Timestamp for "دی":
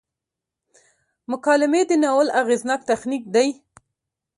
3.35-3.49